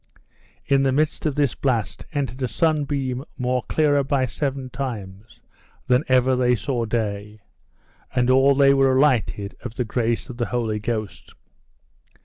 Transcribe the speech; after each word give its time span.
In 0.65 0.81
the 0.81 0.91
midst 0.91 1.27
of 1.27 1.35
this 1.35 1.53
blast 1.53 2.07
entered 2.11 2.41
a 2.41 2.47
sunbeam 2.47 3.23
more 3.37 3.61
clearer 3.61 4.03
by 4.03 4.25
seven 4.25 4.71
times 4.71 5.41
than 5.85 6.03
ever 6.07 6.35
they 6.35 6.55
saw 6.55 6.85
day, 6.85 7.39
and 8.15 8.27
all 8.27 8.55
they 8.55 8.73
were 8.73 8.97
alighted 8.97 9.55
of 9.61 9.75
the 9.75 9.85
grace 9.85 10.27
of 10.27 10.37
the 10.37 10.47
Holy 10.47 10.79
Ghost. 10.79 11.35